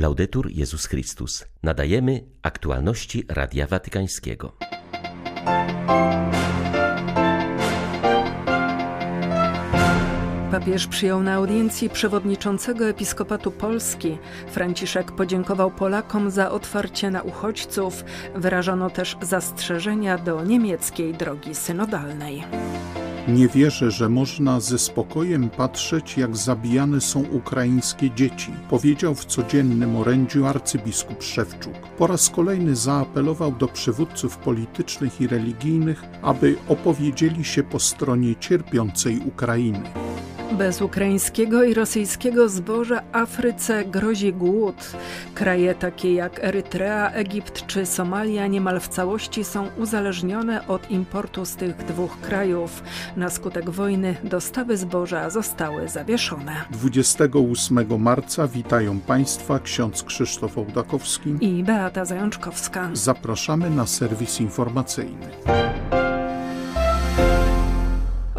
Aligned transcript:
Laudetur 0.00 0.50
Jezus 0.50 0.86
Chrystus. 0.86 1.44
Nadajemy 1.62 2.24
aktualności 2.42 3.24
Radia 3.28 3.66
Watykańskiego. 3.66 4.52
Papież 10.50 10.86
przyjął 10.86 11.22
na 11.22 11.34
audiencji 11.34 11.90
przewodniczącego 11.90 12.88
Episkopatu 12.88 13.50
Polski. 13.52 14.18
Franciszek 14.50 15.12
podziękował 15.12 15.70
Polakom 15.70 16.30
za 16.30 16.50
otwarcie 16.50 17.10
na 17.10 17.22
uchodźców. 17.22 18.04
Wyrażono 18.34 18.90
też 18.90 19.16
zastrzeżenia 19.22 20.18
do 20.18 20.44
niemieckiej 20.44 21.14
drogi 21.14 21.54
synodalnej. 21.54 22.44
Nie 23.34 23.48
wierzę, 23.48 23.90
że 23.90 24.08
można 24.08 24.60
ze 24.60 24.78
spokojem 24.78 25.50
patrzeć, 25.50 26.16
jak 26.16 26.36
zabijane 26.36 27.00
są 27.00 27.20
ukraińskie 27.20 28.10
dzieci, 28.10 28.52
powiedział 28.70 29.14
w 29.14 29.24
codziennym 29.24 29.96
orędziu 29.96 30.46
arcybiskup 30.46 31.22
Szewczuk. 31.22 31.72
Po 31.98 32.06
raz 32.06 32.30
kolejny 32.30 32.76
zaapelował 32.76 33.52
do 33.52 33.68
przywódców 33.68 34.36
politycznych 34.36 35.20
i 35.20 35.26
religijnych, 35.26 36.02
aby 36.22 36.56
opowiedzieli 36.68 37.44
się 37.44 37.62
po 37.62 37.80
stronie 37.80 38.36
cierpiącej 38.36 39.20
Ukrainy. 39.26 39.82
Bez 40.52 40.82
ukraińskiego 40.82 41.64
i 41.64 41.74
rosyjskiego 41.74 42.48
zboża 42.48 43.02
Afryce 43.12 43.84
grozi 43.84 44.32
głód. 44.32 44.76
Kraje 45.34 45.74
takie 45.74 46.14
jak 46.14 46.44
Erytrea, 46.44 47.10
Egipt 47.10 47.66
czy 47.66 47.86
Somalia 47.86 48.46
niemal 48.46 48.80
w 48.80 48.88
całości 48.88 49.44
są 49.44 49.68
uzależnione 49.78 50.66
od 50.68 50.90
importu 50.90 51.44
z 51.44 51.56
tych 51.56 51.76
dwóch 51.76 52.20
krajów. 52.20 52.82
Na 53.16 53.30
skutek 53.30 53.70
wojny 53.70 54.16
dostawy 54.24 54.76
zboża 54.76 55.30
zostały 55.30 55.88
zawieszone. 55.88 56.52
28 56.70 58.00
marca 58.00 58.48
witają 58.48 59.00
Państwa 59.00 59.58
ksiądz 59.58 60.02
Krzysztof 60.02 60.58
Ołdakowski 60.58 61.36
i 61.40 61.64
Beata 61.64 62.04
Zajączkowska. 62.04 62.90
Zapraszamy 62.92 63.70
na 63.70 63.86
serwis 63.86 64.40
informacyjny. 64.40 65.26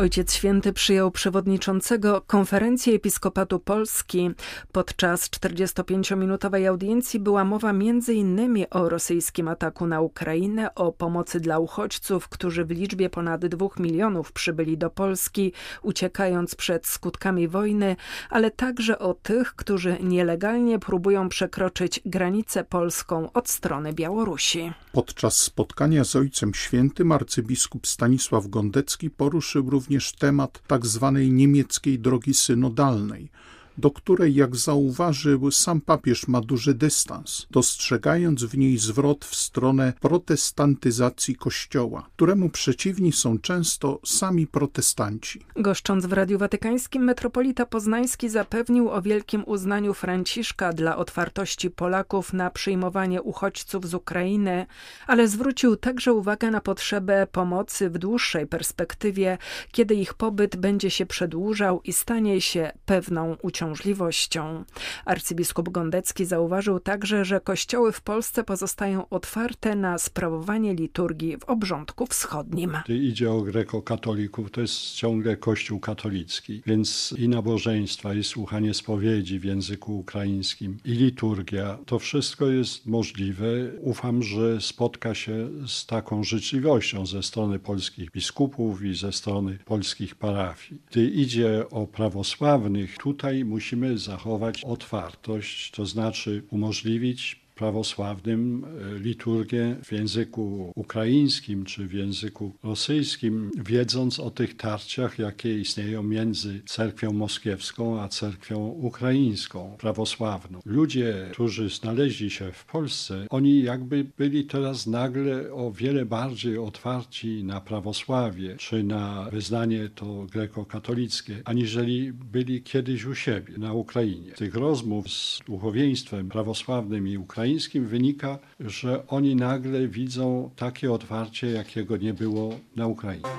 Ojciec 0.01 0.33
Święty 0.33 0.73
przyjął 0.73 1.11
przewodniczącego 1.11 2.21
Konferencji 2.27 2.93
Episkopatu 2.93 3.59
Polski. 3.59 4.29
Podczas 4.71 5.29
45-minutowej 5.29 6.65
audiencji 6.65 7.19
była 7.19 7.45
mowa 7.45 7.69
m.in. 7.69 8.65
o 8.69 8.89
rosyjskim 8.89 9.47
ataku 9.47 9.87
na 9.87 10.01
Ukrainę, 10.01 10.75
o 10.75 10.91
pomocy 10.91 11.39
dla 11.39 11.59
uchodźców, 11.59 12.29
którzy 12.29 12.65
w 12.65 12.71
liczbie 12.71 13.09
ponad 13.09 13.45
dwóch 13.45 13.79
milionów 13.79 14.31
przybyli 14.31 14.77
do 14.77 14.89
Polski, 14.89 15.53
uciekając 15.81 16.55
przed 16.55 16.87
skutkami 16.87 17.47
wojny, 17.47 17.95
ale 18.29 18.51
także 18.51 18.99
o 18.99 19.13
tych, 19.13 19.55
którzy 19.55 19.97
nielegalnie 20.03 20.79
próbują 20.79 21.29
przekroczyć 21.29 22.01
granicę 22.05 22.63
polską 22.63 23.31
od 23.33 23.49
strony 23.49 23.93
Białorusi. 23.93 24.71
Podczas 24.91 25.37
spotkania 25.37 26.03
z 26.03 26.15
Ojcem 26.15 26.53
Świętym 26.53 27.11
arcybiskup 27.11 27.87
Stanisław 27.87 28.47
Gondecki 28.47 29.09
poruszył 29.09 29.69
również 29.69 29.90
również 29.91 30.13
temat 30.13 30.61
tzw. 30.67 30.99
Tak 30.99 31.31
niemieckiej 31.31 31.99
drogi 31.99 32.33
synodalnej, 32.33 33.29
do 33.77 33.91
której, 33.91 34.35
jak 34.35 34.55
zauważył, 34.55 35.51
sam 35.51 35.81
papież 35.81 36.27
ma 36.27 36.41
duży 36.41 36.73
dystans, 36.73 37.47
dostrzegając 37.51 38.43
w 38.43 38.57
niej 38.57 38.77
zwrot 38.77 39.25
w 39.25 39.35
stronę 39.35 39.93
protestantyzacji 39.99 41.35
Kościoła, 41.35 42.07
któremu 42.15 42.49
przeciwni 42.49 43.11
są 43.11 43.39
często 43.39 43.99
sami 44.05 44.47
protestanci. 44.47 45.45
Goszcząc 45.55 46.05
w 46.05 46.13
Radiu 46.13 46.37
Watykańskim, 46.37 47.03
metropolita 47.03 47.65
poznański 47.65 48.29
zapewnił 48.29 48.89
o 48.89 49.01
wielkim 49.01 49.43
uznaniu 49.45 49.93
Franciszka 49.93 50.73
dla 50.73 50.97
otwartości 50.97 51.69
Polaków 51.69 52.33
na 52.33 52.49
przyjmowanie 52.49 53.21
uchodźców 53.21 53.87
z 53.87 53.93
Ukrainy, 53.93 54.65
ale 55.07 55.27
zwrócił 55.27 55.75
także 55.75 56.13
uwagę 56.13 56.51
na 56.51 56.61
potrzebę 56.61 57.27
pomocy 57.31 57.89
w 57.89 57.97
dłuższej 57.97 58.47
perspektywie, 58.47 59.37
kiedy 59.71 59.95
ich 59.95 60.13
pobyt 60.13 60.55
będzie 60.55 60.89
się 60.89 61.05
przedłużał 61.05 61.81
i 61.83 61.93
stanie 61.93 62.41
się 62.41 62.71
pewną 62.85 63.35
uciążliwością 63.41 63.60
uciążliwością. 63.61 64.63
Arcybiskup 65.05 65.69
Gondecki 65.69 66.25
zauważył 66.25 66.79
także, 66.79 67.25
że 67.25 67.41
kościoły 67.41 67.91
w 67.91 68.01
Polsce 68.01 68.43
pozostają 68.43 69.09
otwarte 69.09 69.75
na 69.75 69.97
sprawowanie 69.97 70.73
liturgii 70.73 71.37
w 71.37 71.43
obrządku 71.43 72.05
wschodnim. 72.05 72.77
Idzie 72.89 73.31
o 73.31 73.41
grekokatolików, 73.41 74.51
to 74.51 74.61
jest 74.61 74.91
ciągle 74.91 75.37
kościół 75.37 75.79
katolicki, 75.79 76.61
więc 76.65 77.15
i 77.17 77.29
nabożeństwa, 77.29 78.13
i 78.13 78.23
słuchanie 78.23 78.73
spowiedzi 78.73 79.39
w 79.39 79.43
języku 79.43 79.99
ukraińskim, 79.99 80.77
i 80.85 80.91
liturgia, 80.91 81.77
to 81.85 81.99
wszystko 81.99 82.47
jest 82.47 82.85
możliwe. 82.85 83.47
Ufam, 83.81 84.23
że 84.23 84.61
spotka 84.61 85.15
się 85.15 85.49
z 85.67 85.85
taką 85.85 86.23
życzliwością 86.23 87.05
ze 87.05 87.23
strony 87.23 87.59
polskich 87.59 88.11
biskupów 88.11 88.83
i 88.83 88.95
ze 88.95 89.11
strony 89.11 89.57
polskich 89.65 90.15
parafii. 90.15 90.81
Gdy 90.91 91.09
idzie 91.09 91.69
o 91.69 91.87
prawosławnych, 91.87 92.97
tutaj 92.97 93.45
musimy 93.51 93.97
zachować 93.97 94.63
otwartość, 94.63 95.71
to 95.71 95.85
znaczy 95.85 96.43
umożliwić 96.51 97.40
prawosławnym 97.61 98.65
e, 98.65 98.99
liturgię 98.99 99.75
w 99.83 99.91
języku 99.91 100.71
ukraińskim 100.75 101.65
czy 101.65 101.87
w 101.87 101.93
języku 101.93 102.53
rosyjskim, 102.63 103.51
wiedząc 103.65 104.19
o 104.19 104.31
tych 104.31 104.57
tarciach, 104.57 105.19
jakie 105.19 105.59
istnieją 105.59 106.03
między 106.03 106.61
cerkwią 106.65 107.13
moskiewską 107.13 108.01
a 108.01 108.07
cerkwią 108.07 108.67
ukraińską, 108.67 109.75
prawosławną. 109.79 110.59
Ludzie, 110.65 111.29
którzy 111.31 111.69
znaleźli 111.69 112.29
się 112.29 112.51
w 112.51 112.65
Polsce, 112.65 113.25
oni 113.29 113.63
jakby 113.63 114.05
byli 114.17 114.45
teraz 114.45 114.87
nagle 114.87 115.53
o 115.53 115.71
wiele 115.71 116.05
bardziej 116.05 116.57
otwarci 116.57 117.43
na 117.43 117.61
prawosławie 117.61 118.55
czy 118.57 118.83
na 118.83 119.29
wyznanie 119.31 119.89
to 119.95 120.25
grekokatolickie, 120.31 121.41
aniżeli 121.45 122.13
byli 122.13 122.63
kiedyś 122.63 123.05
u 123.05 123.15
siebie 123.15 123.53
na 123.57 123.73
Ukrainie. 123.73 124.31
Tych 124.31 124.55
rozmów 124.55 125.09
z 125.09 125.39
duchowieństwem 125.45 126.29
prawosławnym 126.29 127.07
i 127.07 127.17
ukraińskim 127.17 127.50
ukraińskim 127.51 127.87
wynika, 127.87 128.39
że 128.59 129.07
oni 129.07 129.35
nagle 129.35 129.87
widzą 129.87 130.49
takie 130.55 130.91
otwarcie, 130.91 131.51
jakiego 131.51 131.97
nie 131.97 132.13
było 132.13 132.55
na 132.75 132.87
Ukrainie. 132.87 133.29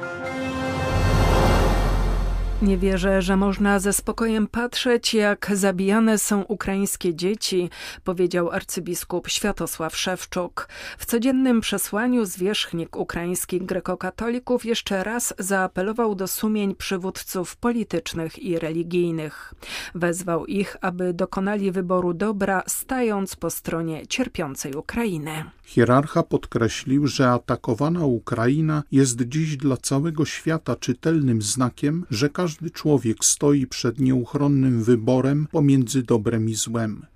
Nie 2.62 2.78
wierzę, 2.78 3.22
że 3.22 3.36
można 3.36 3.78
ze 3.78 3.92
spokojem 3.92 4.46
patrzeć, 4.46 5.14
jak 5.14 5.50
zabijane 5.54 6.18
są 6.18 6.42
ukraińskie 6.42 7.14
dzieci, 7.14 7.70
powiedział 8.04 8.50
arcybiskup 8.50 9.28
Światosław 9.28 9.96
Szewczuk. 9.96 10.68
W 10.98 11.06
codziennym 11.06 11.60
przesłaniu 11.60 12.24
zwierzchnik 12.24 12.96
ukraińskich 12.96 13.64
grekokatolików 13.64 14.64
jeszcze 14.64 15.04
raz 15.04 15.34
zaapelował 15.38 16.14
do 16.14 16.28
sumień 16.28 16.74
przywódców 16.74 17.56
politycznych 17.56 18.38
i 18.38 18.58
religijnych. 18.58 19.54
Wezwał 19.94 20.46
ich, 20.46 20.76
aby 20.80 21.12
dokonali 21.14 21.72
wyboru 21.72 22.14
dobra, 22.14 22.62
stając 22.66 23.36
po 23.36 23.50
stronie 23.50 24.06
cierpiącej 24.06 24.74
Ukrainy. 24.74 25.44
Hierarcha 25.72 26.22
podkreślił, 26.22 27.06
że 27.06 27.30
atakowana 27.30 28.04
Ukraina 28.04 28.82
jest 28.92 29.22
dziś 29.22 29.56
dla 29.56 29.76
całego 29.76 30.24
świata 30.24 30.76
czytelnym 30.76 31.42
znakiem, 31.42 32.06
że 32.10 32.28
każdy 32.28 32.70
człowiek 32.70 33.24
stoi 33.24 33.66
przed 33.66 33.98
nieuchronnym 33.98 34.82
wyborem 34.84 35.46
pomiędzy 35.52 36.02
dobrem 36.02 36.48
i 36.48 36.54
złem. 36.54 37.06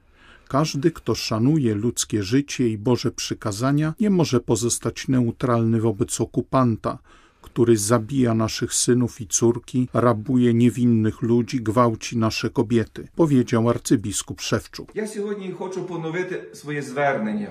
Każdy, 0.48 0.90
kto 0.90 1.14
szanuje 1.14 1.74
ludzkie 1.74 2.22
życie 2.22 2.68
i 2.68 2.78
Boże 2.78 3.10
przykazania, 3.10 3.94
nie 4.00 4.10
może 4.10 4.40
pozostać 4.40 5.08
neutralny 5.08 5.80
wobec 5.80 6.20
okupanta, 6.20 6.98
który 7.56 7.76
zabija 7.76 8.34
naszych 8.34 8.74
synów 8.74 9.20
i 9.20 9.26
córki, 9.26 9.88
rabuje 9.94 10.54
niewinnych 10.54 11.22
ludzi, 11.22 11.62
gwałci 11.62 12.18
nasze 12.18 12.50
kobiety, 12.50 13.08
powiedział 13.14 13.70
arcybiskup 13.70 14.40
Szewczuk. 14.40 14.92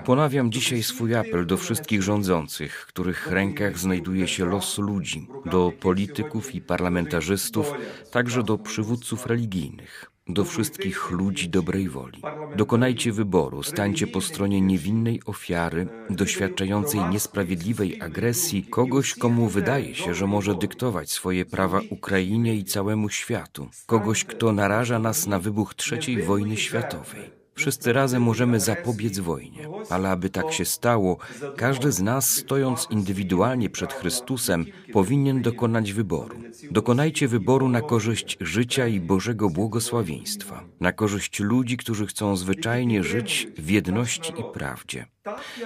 Ponawiam 0.04 0.52
dzisiaj 0.52 0.82
swój 0.82 1.14
apel 1.14 1.46
do 1.46 1.56
wszystkich 1.56 2.02
rządzących, 2.02 2.80
w 2.82 2.86
których 2.86 3.26
rękach 3.26 3.78
znajduje 3.78 4.28
się 4.28 4.44
los 4.44 4.78
ludzi, 4.78 5.28
do 5.46 5.72
polityków 5.80 6.54
i 6.54 6.60
parlamentarzystów, 6.60 7.72
także 8.10 8.42
do 8.42 8.58
przywódców 8.58 9.26
religijnych 9.26 10.15
do 10.28 10.44
wszystkich 10.44 11.10
ludzi 11.10 11.48
dobrej 11.48 11.88
woli. 11.88 12.22
Dokonajcie 12.56 13.12
wyboru, 13.12 13.62
stańcie 13.62 14.06
po 14.06 14.20
stronie 14.20 14.60
niewinnej 14.60 15.20
ofiary, 15.26 15.86
doświadczającej 16.10 17.00
niesprawiedliwej 17.10 18.02
agresji 18.02 18.62
kogoś, 18.62 19.14
komu 19.14 19.48
wydaje 19.48 19.94
się, 19.94 20.14
że 20.14 20.26
może 20.26 20.54
dyktować 20.54 21.10
swoje 21.10 21.44
prawa 21.44 21.80
Ukrainie 21.90 22.54
i 22.54 22.64
całemu 22.64 23.08
światu, 23.08 23.68
kogoś, 23.86 24.24
kto 24.24 24.52
naraża 24.52 24.98
nas 24.98 25.26
na 25.26 25.38
wybuch 25.38 25.74
III 25.92 26.22
wojny 26.22 26.56
światowej. 26.56 27.35
Wszyscy 27.56 27.92
razem 27.92 28.22
możemy 28.22 28.60
zapobiec 28.60 29.18
wojnie, 29.18 29.68
ale 29.90 30.10
aby 30.10 30.30
tak 30.30 30.52
się 30.52 30.64
stało, 30.64 31.18
każdy 31.56 31.92
z 31.92 32.02
nas, 32.02 32.30
stojąc 32.30 32.86
indywidualnie 32.90 33.70
przed 33.70 33.92
Chrystusem, 33.92 34.66
powinien 34.92 35.42
dokonać 35.42 35.92
wyboru. 35.92 36.36
Dokonajcie 36.70 37.28
wyboru 37.28 37.68
na 37.68 37.80
korzyść 37.80 38.36
życia 38.40 38.86
i 38.86 39.00
Bożego 39.00 39.50
błogosławieństwa, 39.50 40.64
na 40.80 40.92
korzyść 40.92 41.40
ludzi, 41.40 41.76
którzy 41.76 42.06
chcą 42.06 42.36
zwyczajnie 42.36 43.02
żyć 43.04 43.48
w 43.58 43.70
jedności 43.70 44.32
i 44.32 44.44
prawdzie. 44.52 45.06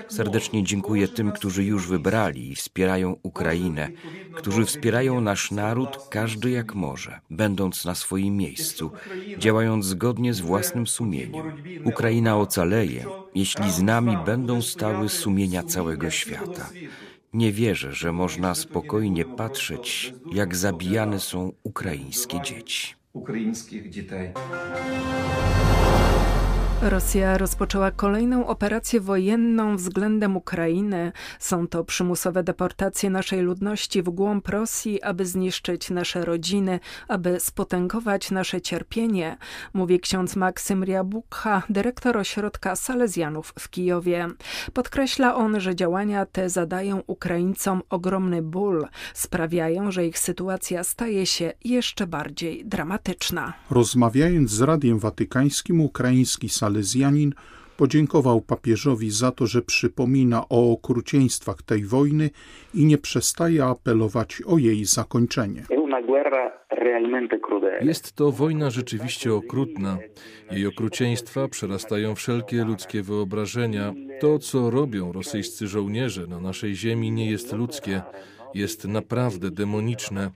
Serdecznie 0.08 0.64
dziękuję 0.64 1.08
tym, 1.08 1.32
którzy 1.32 1.64
już 1.64 1.88
wybrali 1.88 2.50
i 2.50 2.54
wspierają 2.54 3.16
Ukrainę, 3.22 3.88
którzy 4.34 4.64
wspierają 4.64 5.20
nasz 5.20 5.50
naród, 5.50 5.98
każdy 6.10 6.50
jak 6.50 6.74
może, 6.74 7.20
będąc 7.30 7.84
na 7.84 7.94
swoim 7.94 8.36
miejscu, 8.36 8.90
działając 9.38 9.84
zgodnie 9.84 10.34
z 10.34 10.40
własnym 10.40 10.86
sumieniem. 10.86 11.52
Ukraina 11.84 12.38
ocaleje, 12.38 13.04
jeśli 13.34 13.70
z 13.70 13.82
nami 13.82 14.16
będą 14.26 14.62
stały 14.62 15.08
sumienia 15.08 15.62
całego 15.62 16.10
świata. 16.10 16.70
Nie 17.32 17.52
wierzę, 17.52 17.92
że 17.92 18.12
można 18.12 18.54
spokojnie 18.54 19.24
patrzeć, 19.24 20.14
jak 20.32 20.56
zabijane 20.56 21.20
są 21.20 21.52
ukraińskie 21.62 22.40
dzieci. 22.42 22.94
Ukraińskich 23.12 23.90
dzieci. 23.90 24.14
Rosja 26.82 27.38
rozpoczęła 27.38 27.90
kolejną 27.90 28.46
operację 28.46 29.00
wojenną 29.00 29.76
względem 29.76 30.36
Ukrainy. 30.36 31.12
Są 31.38 31.68
to 31.68 31.84
przymusowe 31.84 32.42
deportacje 32.42 33.10
naszej 33.10 33.40
ludności 33.40 34.02
w 34.02 34.10
głąb 34.10 34.48
Rosji, 34.48 35.02
aby 35.02 35.26
zniszczyć 35.26 35.90
nasze 35.90 36.24
rodziny, 36.24 36.80
aby 37.08 37.40
spotęgować 37.40 38.30
nasze 38.30 38.60
cierpienie, 38.60 39.36
mówi 39.74 40.00
ksiądz 40.00 40.36
Maksym 40.36 40.84
Riabukha, 40.84 41.62
dyrektor 41.70 42.16
ośrodka 42.16 42.76
Salezjanów 42.76 43.52
w 43.58 43.70
Kijowie. 43.70 44.28
Podkreśla 44.72 45.34
on, 45.34 45.60
że 45.60 45.76
działania 45.76 46.26
te 46.26 46.48
zadają 46.50 47.02
Ukraińcom 47.06 47.82
ogromny 47.90 48.42
ból, 48.42 48.86
sprawiają, 49.14 49.90
że 49.90 50.06
ich 50.06 50.18
sytuacja 50.18 50.84
staje 50.84 51.26
się 51.26 51.52
jeszcze 51.64 52.06
bardziej 52.06 52.64
dramatyczna. 52.64 53.52
Rozmawiając 53.70 54.50
z 54.50 54.60
Radiem 54.60 54.98
Watykańskim, 54.98 55.80
ukraiński 55.80 56.48
Salezjan 56.48 56.69
Salezjanin 56.70 57.32
podziękował 57.76 58.40
papieżowi 58.40 59.10
za 59.10 59.30
to, 59.32 59.46
że 59.46 59.62
przypomina 59.62 60.44
o 60.48 60.72
okrucieństwach 60.72 61.62
tej 61.62 61.84
wojny 61.84 62.30
i 62.74 62.84
nie 62.84 62.98
przestaje 62.98 63.64
apelować 63.64 64.42
o 64.46 64.58
jej 64.58 64.84
zakończenie. 64.84 65.62
Jest 67.80 68.12
to 68.12 68.32
wojna 68.32 68.70
rzeczywiście 68.70 69.34
okrutna. 69.34 69.98
Jej 70.50 70.66
okrucieństwa 70.66 71.48
przerastają 71.48 72.14
wszelkie 72.14 72.64
ludzkie 72.64 73.02
wyobrażenia. 73.02 73.94
To, 74.20 74.38
co 74.38 74.70
robią 74.70 75.12
rosyjscy 75.12 75.66
żołnierze 75.66 76.26
na 76.26 76.40
naszej 76.40 76.74
ziemi, 76.74 77.10
nie 77.10 77.30
jest 77.30 77.52
ludzkie, 77.52 78.02
jest 78.54 78.88
naprawdę 78.88 79.50
demoniczne. 79.50 80.30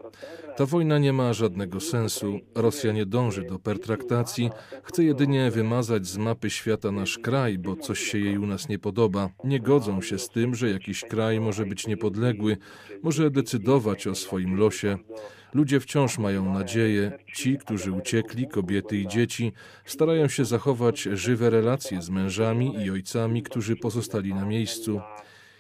Ta 0.56 0.66
wojna 0.66 0.98
nie 0.98 1.12
ma 1.12 1.32
żadnego 1.32 1.80
sensu. 1.80 2.40
Rosja 2.54 2.92
nie 2.92 3.06
dąży 3.06 3.42
do 3.42 3.58
pertraktacji, 3.58 4.50
chce 4.82 5.04
jedynie 5.04 5.50
wymazać 5.50 6.06
z 6.06 6.16
mapy 6.16 6.50
świata 6.50 6.92
nasz 6.92 7.18
kraj, 7.18 7.58
bo 7.58 7.76
coś 7.76 8.00
się 8.00 8.18
jej 8.18 8.38
u 8.38 8.46
nas 8.46 8.68
nie 8.68 8.78
podoba. 8.78 9.30
Nie 9.44 9.60
godzą 9.60 10.02
się 10.02 10.18
z 10.18 10.28
tym, 10.28 10.54
że 10.54 10.70
jakiś 10.70 11.00
kraj 11.00 11.40
może 11.40 11.66
być 11.66 11.86
niepodległy, 11.86 12.56
może 13.02 13.30
decydować 13.30 14.06
o 14.06 14.14
swoim 14.14 14.56
losie. 14.56 14.98
Ludzie 15.54 15.80
wciąż 15.80 16.18
mają 16.18 16.52
nadzieję. 16.52 17.18
Ci, 17.34 17.58
którzy 17.58 17.92
uciekli, 17.92 18.48
kobiety 18.48 18.96
i 18.98 19.08
dzieci, 19.08 19.52
starają 19.84 20.28
się 20.28 20.44
zachować 20.44 21.00
żywe 21.00 21.50
relacje 21.50 22.02
z 22.02 22.10
mężami 22.10 22.84
i 22.84 22.90
ojcami, 22.90 23.42
którzy 23.42 23.76
pozostali 23.76 24.34
na 24.34 24.44
miejscu. 24.44 25.00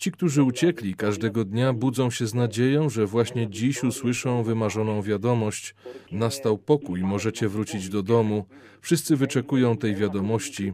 Ci, 0.04 0.12
którzy 0.12 0.42
uciekli, 0.42 0.94
każdego 0.94 1.44
dnia 1.44 1.72
budzą 1.72 2.10
się 2.10 2.26
z 2.26 2.34
nadzieją, 2.34 2.88
że 2.88 3.06
właśnie 3.06 3.48
dziś 3.48 3.84
usłyszą 3.84 4.42
wymarzoną 4.42 5.02
wiadomość: 5.02 5.74
Nastał 6.12 6.58
pokój, 6.58 7.00
możecie 7.02 7.48
wrócić 7.48 7.88
do 7.88 8.02
domu. 8.02 8.44
Wszyscy 8.80 9.16
wyczekują 9.16 9.76
tej 9.76 9.94
wiadomości. 9.94 10.72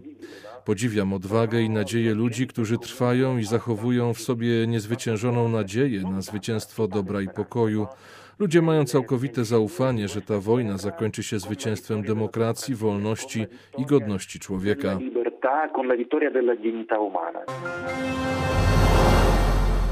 Podziwiam 0.65 1.13
odwagę 1.13 1.63
i 1.63 1.71
nadzieję 1.71 2.15
ludzi, 2.15 2.47
którzy 2.47 2.79
trwają 2.79 3.39
i 3.39 3.45
zachowują 3.45 4.15
w 4.15 4.21
sobie 4.21 4.67
niezwyciężoną 4.67 5.49
nadzieję 5.49 6.03
na 6.03 6.21
zwycięstwo 6.21 6.89
dobra 6.89 7.23
i 7.23 7.29
pokoju. 7.29 7.87
Ludzie 8.39 8.63
mają 8.63 8.85
całkowite 8.85 9.45
zaufanie, 9.45 10.09
że 10.09 10.23
ta 10.23 10.39
wojna 10.39 10.79
zakończy 10.79 11.23
się 11.23 11.39
zwycięstwem 11.39 12.03
demokracji, 12.03 12.75
wolności 12.75 13.47
i 13.79 13.87
godności 13.87 14.39
człowieka. 14.39 14.99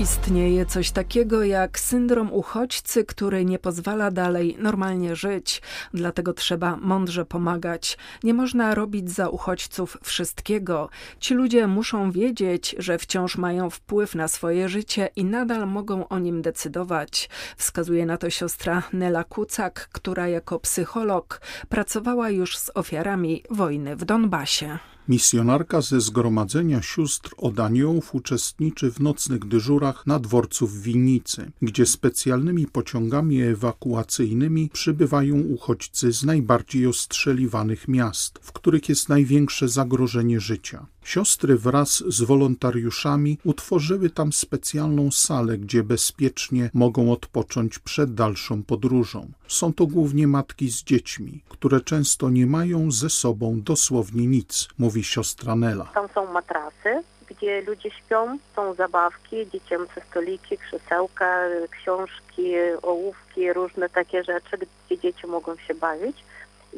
Istnieje 0.01 0.67
coś 0.67 0.91
takiego 0.91 1.45
jak 1.45 1.79
syndrom 1.79 2.33
uchodźcy, 2.33 3.05
który 3.05 3.45
nie 3.45 3.59
pozwala 3.59 4.11
dalej 4.11 4.57
normalnie 4.59 5.17
żyć, 5.17 5.63
dlatego 5.95 6.33
trzeba 6.33 6.77
mądrze 6.77 7.25
pomagać. 7.25 7.99
Nie 8.23 8.35
można 8.35 8.75
robić 8.75 9.11
za 9.11 9.29
uchodźców 9.29 9.97
wszystkiego. 10.03 10.89
Ci 11.21 11.35
ludzie 11.35 11.67
muszą 11.67 12.11
wiedzieć, 12.11 12.77
że 12.79 12.99
wciąż 12.99 13.37
mają 13.37 13.71
wpływ 13.71 14.15
na 14.15 14.29
swoje 14.29 14.69
życie 14.69 15.09
i 15.17 15.25
nadal 15.25 15.67
mogą 15.67 16.09
o 16.09 16.19
nim 16.19 16.43
decydować. 16.43 17.29
Wskazuje 17.57 18.07
na 18.07 18.17
to 18.17 18.31
siostra 18.31 18.83
Nela 18.93 19.25
Kucak, 19.25 19.89
która 19.93 20.29
jako 20.29 20.61
psycholog 20.61 21.41
pracowała 21.69 22.31
już 22.31 22.59
z 22.59 22.71
ofiarami 22.75 23.43
wojny 23.51 23.97
w 23.97 24.05
Donbasie. 24.05 24.79
Misjonarka 25.09 25.81
ze 25.81 26.01
Zgromadzenia 26.01 26.83
Sióstr 26.83 27.31
od 27.37 27.61
Aniołów 27.61 28.15
uczestniczy 28.15 28.91
w 28.93 29.01
nocnych 29.01 29.45
dyżurach 29.45 30.07
na 30.07 30.19
dworcu 30.19 30.67
w 30.67 30.83
Winnicy, 30.83 31.51
gdzie 31.63 31.87
specjalnymi 31.87 32.67
pociągami 32.67 33.43
ewakuacyjnymi 33.43 34.71
przybywają 34.73 35.41
uchodźcy 35.41 36.13
z 36.13 36.25
najbardziej 36.25 36.87
ostrzeliwanych 36.87 37.89
miast, 37.89 38.39
w 38.43 38.53
których 38.53 38.89
jest 38.89 39.09
największe 39.09 39.69
zagrożenie 39.69 40.41
życia. 40.41 40.87
Siostry 41.09 41.57
wraz 41.57 42.05
z 42.07 42.23
wolontariuszami 42.23 43.39
utworzyły 43.45 44.11
tam 44.11 44.33
specjalną 44.33 45.11
salę, 45.11 45.59
gdzie 45.59 45.83
bezpiecznie 45.83 46.71
mogą 46.75 47.13
odpocząć 47.13 47.79
przed 47.79 48.15
dalszą 48.15 48.63
podróżą. 48.63 49.29
Są 49.47 49.73
to 49.73 49.87
głównie 49.87 50.27
matki 50.27 50.71
z 50.71 50.83
dziećmi, 50.83 51.43
które 51.49 51.81
często 51.81 52.31
nie 52.31 52.47
mają 52.47 52.91
ze 52.91 53.11
sobą 53.11 53.61
dosłownie 53.63 54.27
nic, 54.27 54.69
mówi 54.79 55.05
siostra 55.05 55.57
Nela. 55.57 55.85
Tam 55.95 56.09
są 56.15 56.33
matrasy, 56.33 57.03
gdzie 57.27 57.63
ludzie 57.63 57.91
śpią, 57.91 58.39
są 58.57 58.75
zabawki, 58.75 59.37
dziecięce 59.53 60.03
stoliki, 60.11 60.59
krzesełka, 60.59 61.45
książki, 61.71 62.53
ołówki, 62.83 63.53
różne 63.53 63.89
takie 63.89 64.25
rzeczy, 64.25 64.59
gdzie 64.87 64.99
dzieci 64.99 65.27
mogą 65.27 65.57
się 65.57 65.75
bawić. 65.75 66.17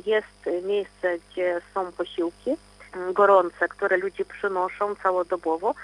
Jest 0.07 0.67
miejsce, 0.67 1.19
gdzie 1.19 1.61
są 1.75 1.93
posiłki, 1.93 2.51
gorące, 3.13 3.69
które 3.69 3.97
ludzie 3.97 4.25
przynoszą 4.25 4.95
całodobowo 4.95 5.75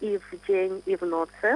i 0.00 0.18
w 0.18 0.46
dzień, 0.46 0.82
i 0.86 0.96
w 0.96 1.02
nocy, 1.02 1.54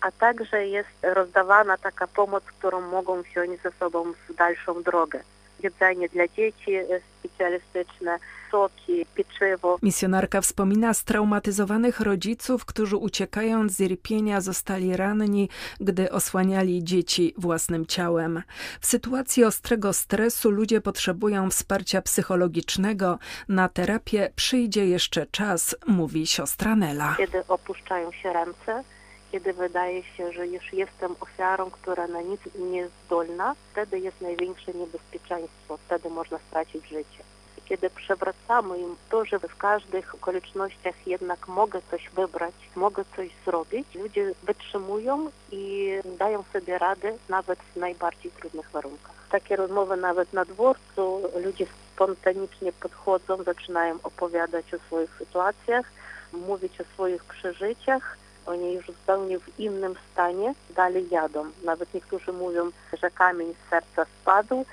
a 0.00 0.10
także 0.10 0.66
jest 0.66 0.88
rozdawana 1.02 1.76
taka 1.76 2.06
pomoc, 2.06 2.44
którą 2.44 2.80
mogą 2.80 3.22
wziąć 3.22 3.62
ze 3.62 3.70
sobą 3.70 4.12
w 4.28 4.34
dalszą 4.34 4.82
drogę. 4.82 5.20
Jedzenie 5.60 6.08
dla 6.08 6.28
dzieci 6.28 6.72
specjalistyczne, 7.18 8.18
soki, 8.50 9.06
pieczywo. 9.14 9.78
Misjonarka 9.82 10.40
wspomina 10.40 10.94
straumatyzowanych 10.94 12.00
rodziców, 12.00 12.64
którzy 12.64 12.96
uciekając 12.96 13.72
z 13.72 13.80
Irpienia 13.80 14.40
zostali 14.40 14.96
ranni, 14.96 15.48
gdy 15.80 16.12
osłaniali 16.12 16.84
dzieci 16.84 17.34
własnym 17.36 17.86
ciałem. 17.86 18.42
W 18.80 18.86
sytuacji 18.86 19.44
ostrego 19.44 19.92
stresu 19.92 20.50
ludzie 20.50 20.80
potrzebują 20.80 21.50
wsparcia 21.50 22.02
psychologicznego. 22.02 23.18
Na 23.48 23.68
terapię 23.68 24.32
przyjdzie 24.36 24.86
jeszcze 24.86 25.26
czas, 25.26 25.76
mówi 25.86 26.26
siostra 26.26 26.76
Nela. 26.76 27.14
Kiedy 27.16 27.46
opuszczają 27.48 28.12
się 28.12 28.32
ręce, 28.32 28.84
kiedy 29.32 29.52
wydaje 29.52 30.02
się, 30.02 30.32
że 30.32 30.46
już 30.46 30.72
jestem 30.72 31.14
ofiarą, 31.20 31.70
która 31.70 32.06
na 32.06 32.22
nic 32.22 32.40
nie 32.58 32.78
jest 32.78 32.92
zdolna, 33.06 33.54
wtedy 33.72 33.98
jest 33.98 34.20
największe 34.20 34.72
niebezpieczeństwo, 34.74 35.76
wtedy 35.86 36.10
można 36.10 36.38
stracić 36.38 36.88
życie 36.88 37.24
kiedy 37.68 37.90
przewracamy 37.90 38.78
im 38.78 38.96
to, 39.10 39.24
że 39.24 39.38
w 39.38 39.56
każdych 39.56 40.14
okolicznościach 40.14 41.06
jednak 41.06 41.48
mogę 41.48 41.80
coś 41.90 42.10
wybrać, 42.10 42.54
mogę 42.76 43.04
coś 43.16 43.30
zrobić, 43.44 43.94
ludzie 43.94 44.32
wytrzymują 44.42 45.30
i 45.52 45.92
dają 46.18 46.44
sobie 46.52 46.78
radę 46.78 47.12
nawet 47.28 47.58
w 47.58 47.76
najbardziej 47.76 48.30
trudnych 48.30 48.70
warunkach. 48.70 49.14
Takie 49.30 49.56
rozmowy 49.56 49.96
nawet 49.96 50.32
na 50.32 50.44
dworcu, 50.44 51.22
ludzie 51.44 51.66
spontanicznie 51.94 52.72
podchodzą, 52.72 53.42
zaczynają 53.42 53.98
opowiadać 54.02 54.74
o 54.74 54.78
swoich 54.78 55.10
sytuacjach, 55.18 55.86
mówić 56.32 56.80
o 56.80 56.84
swoich 56.84 57.24
przeżyciach. 57.24 58.16
Oni 58.46 58.74
już 58.74 58.86
zupełnie 58.86 59.38
w 59.38 59.60
innym 59.60 59.94
stanie 60.12 60.54
dalej 60.76 61.08
jadą. 61.10 61.44
Nawet 61.64 61.94
niektórzy 61.94 62.32
mówią, 62.32 62.70
że 63.02 63.10
kamień 63.10 63.54
z 63.54 63.70
serca 63.70 64.04
spadł, 64.04 64.64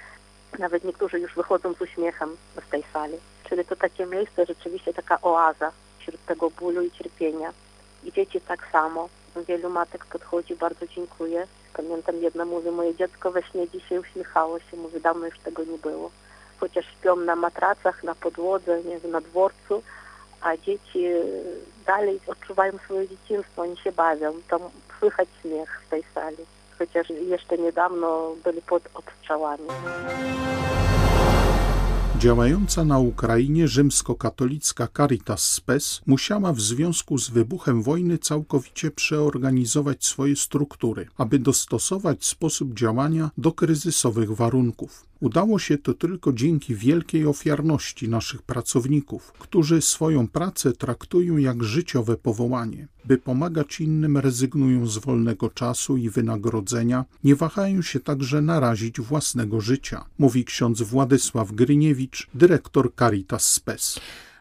Nawet 0.60 0.84
niektórzy 0.84 1.20
już 1.20 1.36
wychodzą 1.36 1.74
z 1.74 1.82
uśmiechem 1.82 2.38
z 2.68 2.70
tej 2.70 2.84
sali. 2.94 3.18
Czyli 3.50 3.66
to 3.66 3.76
takie 3.76 4.06
miejsce, 4.06 4.46
rzeczywiście 4.46 4.94
taka 4.94 5.22
oaza 5.22 5.72
wśród 6.00 6.26
tego 6.26 6.50
bólu 6.50 6.82
i 6.82 6.92
cierpienia. 6.92 7.54
I 8.04 8.12
dzieci 8.12 8.42
tak 8.42 8.68
samo. 8.72 9.10
Wielu 9.48 9.70
matek 9.70 10.06
podchodzi, 10.06 10.56
bardzo 10.56 10.88
dziękuję. 10.88 11.48
Pamiętam 11.74 12.16
jedna 12.16 12.46
mówi, 12.46 12.72
moje 12.72 12.96
dziecko 12.96 13.32
we 13.32 13.44
śnie 13.44 13.70
dzisiaj 13.70 14.00
uśmiechało 14.00 14.60
się, 14.60 14.78
mówi, 14.78 15.02
dawno 15.02 15.26
już 15.26 15.40
tego 15.40 15.64
nie 15.64 15.78
było. 15.78 16.12
Chociaż 16.60 16.86
śpią 16.86 17.16
na 17.16 17.36
matracach, 17.36 18.04
na 18.04 18.16
podłodze, 18.16 18.84
nie 18.84 19.00
wiem, 19.00 19.12
na 19.12 19.22
dworcu, 19.22 19.84
a 20.42 20.58
dzieci 20.58 21.06
dalej 21.86 22.20
odczuwają 22.28 22.78
swoje 22.86 23.08
dzieciństwo, 23.08 23.62
oni 23.62 23.78
się 23.78 23.92
bawią. 23.92 24.34
Tam 24.50 24.62
słychać 25.00 25.30
śmiech 25.42 25.82
w 25.86 25.90
tej 25.90 26.04
sali, 26.14 26.46
chociaż 26.78 27.10
jeszcze 27.10 27.58
niedawno 27.58 28.36
byli 28.44 28.62
pod 28.62 28.84
odstrzałami. 28.94 29.64
Działająca 32.20 32.86
na 32.86 33.00
Ukrainie 33.00 33.68
rzymskokatolicka 33.68 34.88
Caritas 34.98 35.44
Spes 35.44 36.02
musiała 36.06 36.54
w 36.54 36.62
związku 36.62 37.18
z 37.18 37.30
wybuchem 37.30 37.84
wojny 37.84 38.18
całkowicie 38.18 38.92
przeorganizować 38.92 40.06
swoje 40.06 40.36
struktury, 40.36 41.08
aby 41.18 41.40
dostosować 41.40 42.26
sposób 42.26 42.74
działania 42.74 43.30
do 43.38 43.52
kryzysowych 43.52 44.32
warunków. 44.32 45.06
Udało 45.20 45.60
się 45.60 45.78
to 45.78 45.94
tylko 45.94 46.34
dzięki 46.34 46.76
wielkiej 46.76 47.26
ofiarności 47.26 48.10
naszych 48.10 48.42
pracowników, 48.42 49.32
którzy 49.40 49.82
swoją 49.82 50.28
pracę 50.28 50.74
traktują 50.74 51.38
jak 51.38 51.64
życiowe 51.64 52.18
powołanie. 52.18 52.88
By 53.06 53.18
pomagać 53.18 53.82
innym, 53.82 54.18
rezygnują 54.18 54.88
z 54.88 54.98
wolnego 54.98 55.50
czasu 55.50 55.98
i 55.98 56.10
wynagrodzenia, 56.10 57.06
nie 57.24 57.36
wahają 57.36 57.82
się 57.82 58.00
także 58.00 58.42
narazić 58.42 59.02
własnego 59.02 59.62
życia, 59.62 60.06
mówi 60.18 60.46
ksiądz 60.46 60.82
Władysław 60.82 61.52
Gryniewicz, 61.52 62.28
dyrektor 62.34 62.96
Caritas 62.96 63.50
Spes. 63.50 64.00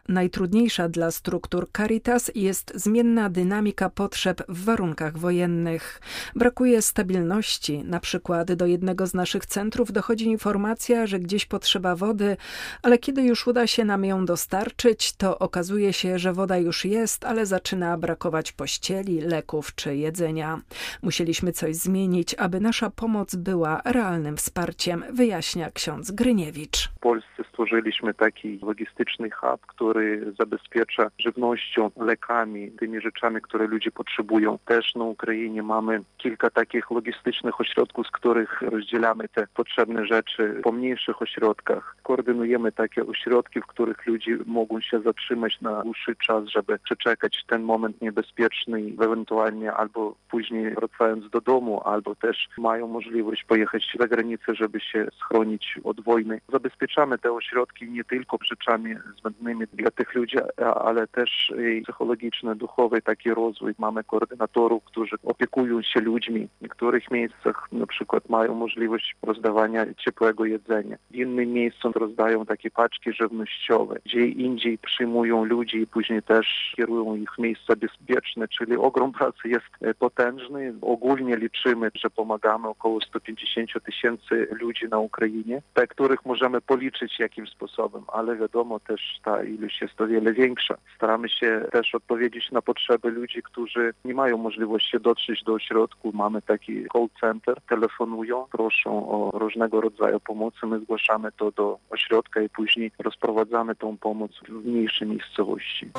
Najtrudniejsza 0.09 0.89
dla 0.89 1.11
struktur 1.11 1.67
Caritas 1.77 2.31
jest 2.35 2.71
zmienna 2.75 3.29
dynamika 3.29 3.89
potrzeb 3.89 4.43
w 4.47 4.65
warunkach 4.65 5.17
wojennych. 5.17 6.01
Brakuje 6.35 6.81
stabilności. 6.81 7.83
Na 7.83 7.99
przykład 7.99 8.53
do 8.53 8.65
jednego 8.65 9.07
z 9.07 9.13
naszych 9.13 9.45
centrów 9.45 9.91
dochodzi 9.91 10.25
informacja, 10.25 11.07
że 11.07 11.19
gdzieś 11.19 11.45
potrzeba 11.45 11.95
wody, 11.95 12.37
ale 12.83 12.97
kiedy 12.97 13.21
już 13.21 13.47
uda 13.47 13.67
się 13.67 13.85
nam 13.85 14.05
ją 14.05 14.25
dostarczyć, 14.25 15.13
to 15.13 15.39
okazuje 15.39 15.93
się, 15.93 16.19
że 16.19 16.33
woda 16.33 16.57
już 16.57 16.85
jest, 16.85 17.25
ale 17.25 17.45
zaczyna 17.45 17.97
brakować 17.97 18.51
pościeli, 18.51 19.21
leków 19.21 19.75
czy 19.75 19.95
jedzenia. 19.95 20.61
Musieliśmy 21.01 21.51
coś 21.51 21.75
zmienić, 21.75 22.35
aby 22.35 22.59
nasza 22.59 22.89
pomoc 22.89 23.35
była 23.35 23.81
realnym 23.85 24.37
wsparciem, 24.37 25.03
wyjaśnia 25.13 25.71
ksiądz 25.71 26.11
Gryniewicz. 26.11 26.89
W 26.97 26.99
Polsce 26.99 27.43
stworzyliśmy 27.49 28.13
taki 28.13 28.59
logistyczny 28.61 29.29
hub, 29.31 29.65
który 29.65 29.94
który 29.95 30.33
zabezpiecza 30.39 31.07
żywnością, 31.19 31.91
lekami, 31.97 32.71
tymi 32.71 33.01
rzeczami, 33.01 33.41
które 33.41 33.67
ludzie 33.67 33.91
potrzebują. 33.91 34.57
Też 34.65 34.95
na 34.95 35.03
Ukrainie 35.03 35.63
mamy 35.63 36.01
kilka 36.17 36.49
takich 36.49 36.91
logistycznych 36.91 37.61
ośrodków, 37.61 38.07
z 38.07 38.11
których 38.11 38.61
rozdzielamy 38.61 39.27
te 39.27 39.47
potrzebne 39.53 40.05
rzeczy 40.05 40.59
po 40.63 40.71
mniejszych 40.71 41.21
ośrodkach. 41.21 41.95
Koordynujemy 42.03 42.71
takie 42.71 43.05
ośrodki, 43.07 43.61
w 43.61 43.65
których 43.65 44.05
ludzie 44.07 44.37
mogą 44.45 44.81
się 44.81 44.99
zatrzymać 44.99 45.61
na 45.61 45.81
dłuższy 45.81 46.15
czas, 46.15 46.45
żeby 46.45 46.79
przeczekać 46.79 47.43
ten 47.47 47.63
moment 47.63 48.01
niebezpieczny, 48.01 48.81
ewentualnie 49.01 49.73
albo 49.73 50.15
później 50.29 50.75
wracając 50.75 51.29
do 51.29 51.41
domu, 51.41 51.81
albo 51.85 52.15
też 52.15 52.47
mają 52.57 52.87
możliwość 52.87 53.43
pojechać 53.43 53.95
za 53.99 54.07
granicę, 54.07 54.55
żeby 54.55 54.79
się 54.79 55.07
schronić 55.19 55.79
od 55.83 56.01
wojny. 56.01 56.41
Zabezpieczamy 56.51 57.17
te 57.17 57.31
ośrodki 57.31 57.91
nie 57.91 58.03
tylko 58.03 58.37
rzeczami 58.43 58.95
zbędnymi 59.19 59.67
tych 59.91 60.15
ludzi, 60.15 60.37
ale 60.75 61.07
też 61.07 61.53
psychologiczny, 61.83 62.55
duchowy 62.55 63.01
taki 63.01 63.33
rozwój. 63.33 63.73
Mamy 63.77 64.03
koordynatorów, 64.03 64.83
którzy 64.83 65.15
opiekują 65.23 65.81
się 65.81 66.01
ludźmi. 66.01 66.47
W 66.59 66.61
niektórych 66.61 67.11
miejscach 67.11 67.67
na 67.71 67.87
przykład 67.87 68.29
mają 68.29 68.55
możliwość 68.55 69.15
rozdawania 69.21 69.85
ciepłego 69.93 70.45
jedzenia. 70.45 70.97
W 71.11 71.15
innym 71.15 71.53
miejscu 71.53 71.91
rozdają 71.91 72.45
takie 72.45 72.71
paczki 72.71 73.13
żywnościowe. 73.13 73.95
Gdzie 74.05 74.25
indziej 74.25 74.77
przyjmują 74.77 75.45
ludzi 75.45 75.77
i 75.77 75.87
później 75.87 76.23
też 76.23 76.73
kierują 76.75 77.15
ich 77.15 77.37
miejsca 77.37 77.75
bezpieczne, 77.75 78.47
czyli 78.47 78.77
ogrom 78.77 79.11
pracy 79.11 79.49
jest 79.49 79.65
e, 79.81 79.93
potężny. 79.93 80.73
Ogólnie 80.81 81.37
liczymy, 81.37 81.91
że 81.95 82.09
pomagamy 82.09 82.67
około 82.67 83.01
150 83.01 83.69
tysięcy 83.85 84.47
ludzi 84.61 84.87
na 84.89 84.99
Ukrainie, 84.99 85.61
te, 85.73 85.87
których 85.87 86.25
możemy 86.25 86.61
policzyć 86.61 87.19
jakimś 87.19 87.49
sposobem, 87.49 88.03
ale 88.07 88.35
wiadomo 88.35 88.79
też 88.79 89.01
ta 89.23 89.43
ilość 89.43 89.74
jest 89.81 90.01
o 90.01 90.07
wiele 90.07 90.33
większa. 90.33 90.75
Staramy 90.95 91.29
się 91.29 91.65
też 91.71 91.95
odpowiedzieć 91.95 92.51
na 92.51 92.61
potrzeby 92.61 93.09
ludzi, 93.09 93.43
którzy 93.43 93.93
nie 94.05 94.13
mają 94.13 94.37
możliwości 94.37 94.99
dotrzeć 94.99 95.43
do 95.43 95.53
ośrodku. 95.53 96.11
Mamy 96.13 96.41
taki 96.41 96.85
call 96.93 97.07
center, 97.21 97.61
telefonują, 97.69 98.45
proszą 98.51 99.09
o 99.09 99.39
różnego 99.39 99.81
rodzaju 99.81 100.19
pomocy. 100.19 100.65
My 100.65 100.79
zgłaszamy 100.79 101.31
to 101.31 101.51
do 101.51 101.77
ośrodka 101.89 102.41
i 102.41 102.49
później 102.49 102.91
rozprowadzamy 102.99 103.75
tą 103.75 103.97
pomoc 103.97 104.31
w 104.49 104.65
mniejszej 104.65 105.07
miejscowości. 105.07 105.89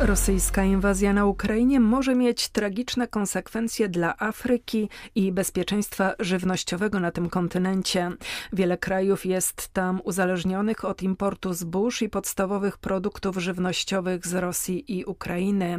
Rosyjska 0.00 0.64
inwazja 0.64 1.12
na 1.12 1.26
Ukrainie 1.26 1.80
może 1.80 2.14
mieć 2.14 2.48
tragiczne 2.48 3.08
konsekwencje 3.08 3.88
dla 3.88 4.18
Afryki 4.18 4.88
i 5.14 5.32
bezpieczeństwa 5.32 6.14
żywnościowego 6.18 7.00
na 7.00 7.10
tym 7.10 7.28
kontynencie. 7.28 8.10
Wiele 8.52 8.78
krajów 8.78 9.26
jest 9.26 9.68
tam 9.68 10.00
uzależnionych 10.04 10.84
od 10.84 11.02
importu 11.02 11.52
zbóż 11.52 12.02
i 12.02 12.08
podstawowych 12.08 12.78
produktów 12.78 13.36
żywnościowych 13.36 14.26
z 14.26 14.34
Rosji 14.34 14.98
i 14.98 15.04
Ukrainy. 15.04 15.78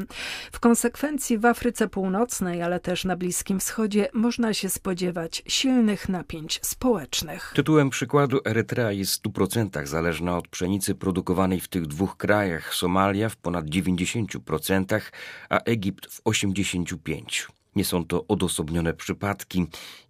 W 0.52 0.60
konsekwencji 0.60 1.38
w 1.38 1.46
Afryce 1.46 1.88
Północnej, 1.88 2.62
ale 2.62 2.80
też 2.80 3.06
na 3.06 3.16
Bliskim 3.16 3.60
Wschodzie 3.60 4.10
można 4.14 4.54
się 4.54 4.70
spodziewać 4.70 5.44
silnych 5.48 6.10
napięć 6.10 6.60
społecznych. 6.64 7.52
Tytułem 7.56 7.90
przykładu 7.90 8.40
Erytrea 8.46 8.92
jest 8.92 9.24
w 9.24 9.30
100% 9.30 9.86
zależna 9.86 10.38
od 10.38 10.48
pszenicy 10.48 10.96
produkowanej 10.96 11.60
w 11.60 11.68
tych 11.68 11.88
dwóch 11.88 12.18
krajach. 12.18 12.74
Somalia 12.74 13.30
w 13.30 13.36
ponad 13.36 13.66
90 13.66 14.09
90%, 14.16 15.02
a 15.50 15.58
Egipt 15.58 16.06
w 16.06 16.24
85%. 16.24 17.48
Nie 17.76 17.86
są 17.86 18.06
to 18.06 18.26
odosobnione 18.28 18.94
przypadki. 18.94 19.66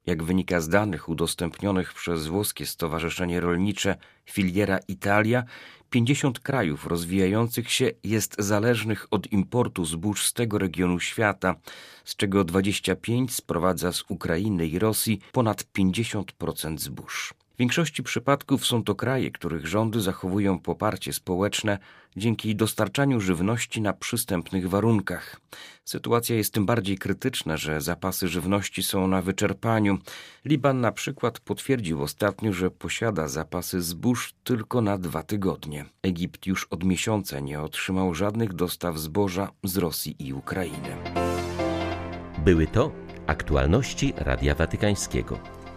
Jak 0.05 0.23
wynika 0.23 0.61
z 0.61 0.69
danych 0.69 1.09
udostępnionych 1.09 1.93
przez 1.93 2.27
włoskie 2.27 2.65
Stowarzyszenie 2.65 3.39
Rolnicze 3.39 3.95
Filiera 4.25 4.79
Italia, 4.87 5.43
50 5.89 6.39
krajów 6.39 6.87
rozwijających 6.87 7.71
się 7.71 7.91
jest 8.03 8.35
zależnych 8.39 9.07
od 9.11 9.31
importu 9.31 9.85
zbóż 9.85 10.25
z 10.25 10.33
tego 10.33 10.57
regionu 10.57 10.99
świata, 10.99 11.55
z 12.05 12.15
czego 12.15 12.43
25 12.43 13.33
sprowadza 13.33 13.91
z 13.93 14.03
Ukrainy 14.09 14.67
i 14.67 14.79
Rosji 14.79 15.19
ponad 15.31 15.63
50% 15.77 16.77
zbóż. 16.77 17.33
Większości 17.59 18.03
przypadków 18.03 18.65
są 18.65 18.83
to 18.83 18.95
kraje, 18.95 19.31
których 19.31 19.67
rządy 19.67 20.01
zachowują 20.01 20.59
poparcie 20.59 21.13
społeczne 21.13 21.77
dzięki 22.17 22.55
dostarczaniu 22.55 23.19
żywności 23.19 23.81
na 23.81 23.93
przystępnych 23.93 24.69
warunkach. 24.69 25.41
Sytuacja 25.85 26.35
jest 26.35 26.53
tym 26.53 26.65
bardziej 26.65 26.97
krytyczna, 26.97 27.57
że 27.57 27.81
zapasy 27.81 28.27
żywności 28.27 28.83
są 28.83 29.07
na 29.07 29.21
wyczerpaniu. 29.21 29.97
Liban 30.45 30.81
na 30.81 30.91
przykład 30.91 31.39
potwierdził 31.39 32.03
ostatnio, 32.03 32.53
że 32.53 32.71
posiada 32.71 33.27
zapasy 33.27 33.81
zbóż 33.81 34.33
tylko 34.43 34.81
na 34.81 34.97
dwa 34.97 35.23
tygodnie. 35.23 35.85
Egipt 36.03 36.47
już 36.47 36.67
od 36.69 36.83
miesiąca 36.83 37.39
nie 37.39 37.61
otrzymał 37.61 38.15
żadnych 38.15 38.53
dostaw 38.53 38.97
zboża 38.97 39.51
z 39.63 39.77
Rosji 39.77 40.15
i 40.19 40.33
Ukrainy. 40.33 40.95
Były 42.45 42.67
to 42.67 42.91
aktualności 43.27 44.13
Radia 44.17 44.55
Watykańskiego. 44.55 45.58